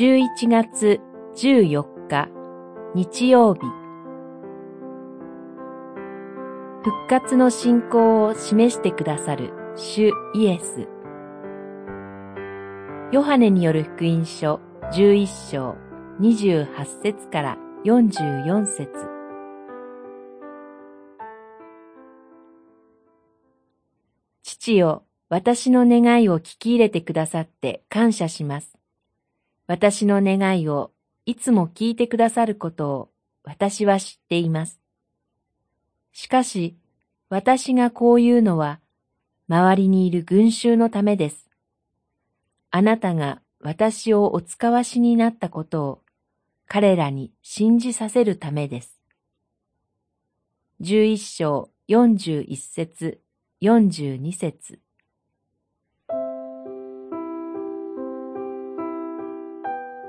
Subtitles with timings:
[0.00, 0.98] 11月
[1.36, 2.30] 14日
[2.94, 3.60] 日曜日。
[6.82, 10.88] 復活の信仰を示してくださる主イエス。
[13.12, 14.58] ヨハネによる福音書
[14.90, 15.76] 11章
[16.18, 18.90] 28節から44節。
[24.44, 28.79] 父よ、私の願いを聞き入れてくださって感謝します。
[29.70, 30.90] 私の願いを
[31.26, 33.08] いつも聞いてくださることを
[33.44, 34.80] 私は知っています。
[36.10, 36.76] しかし、
[37.28, 38.80] 私がこう言うのは、
[39.48, 41.48] 周りにいる群衆のためです。
[42.72, 46.02] あなたが私をお使わしになったことを
[46.66, 49.00] 彼らに信じさせるためです。
[50.80, 53.20] 十一章四十一節
[53.60, 54.80] 四十二節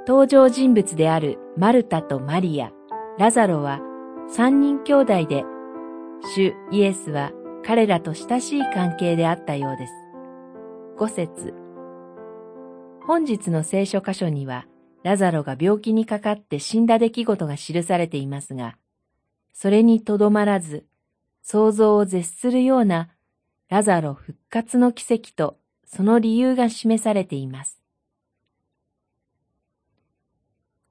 [0.07, 2.71] 登場人物であるマルタとマリア、
[3.19, 3.79] ラザロは
[4.27, 5.43] 三人兄弟で、
[6.35, 7.31] 主イエスは
[7.63, 9.93] 彼らと親しい関係であったようです。
[10.97, 11.53] 五節
[13.05, 14.65] 本日の聖書箇所には、
[15.03, 18.77] ラザロが病気にかかって死んだ出来事が記されていますが、
[19.53, 20.85] それにとどまらず、
[21.43, 23.09] 想像を絶するような
[23.69, 27.80] ラザロ復活の奇跡とその理由が示されています。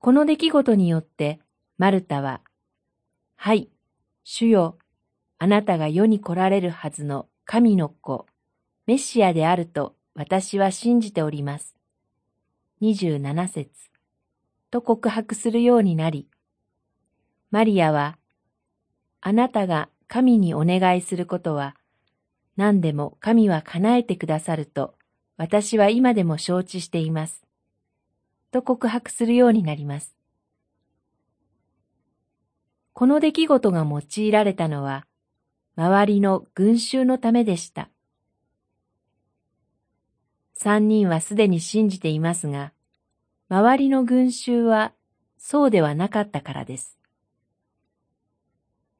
[0.01, 1.41] この出来事によって、
[1.77, 2.41] マルタは、
[3.37, 3.69] はい、
[4.25, 4.79] 主よ、
[5.39, 8.25] あなたが世に来られるはずの神の子、
[8.87, 11.77] メシアであると私は信じております。
[12.81, 13.71] 二十七節
[14.71, 16.29] と告白するようになり、
[17.51, 18.17] マリアは、
[19.21, 21.77] あなたが神にお願いすることは、
[22.57, 24.95] 何でも神は叶えてくださると、
[25.37, 27.50] 私は今でも承知しています。
[28.51, 30.15] と告白するようになります。
[32.93, 35.07] この出来事が用いられたのは、
[35.77, 37.89] 周りの群衆のためでした。
[40.55, 42.73] 三人はすでに信じていますが、
[43.49, 44.93] 周りの群衆は
[45.39, 46.99] そうではなかったからです。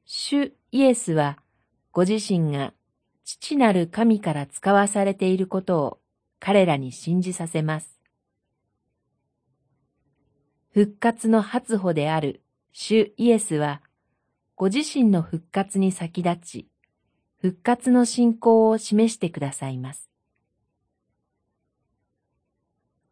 [0.05, 1.37] 主イエスは
[1.91, 2.73] ご自身が
[3.23, 5.99] 父なる神から使わされていることを
[6.39, 8.00] 彼らに信じさせます。
[10.73, 13.81] 復活の初歩である主イエスは、
[14.55, 16.67] ご自身の復活に先立ち、
[17.41, 20.09] 復活の信仰を示してくださいます。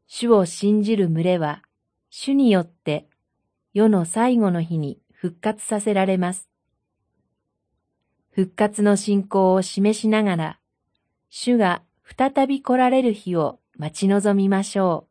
[0.08, 1.62] 主を信じる群れは、
[2.10, 3.10] 主によって
[3.74, 6.48] 世の最後の日に復活させられます。
[8.32, 10.60] 復活の信仰を示しながら、
[11.30, 11.82] 主が
[12.18, 15.09] 再び来られる日を待ち望みましょう。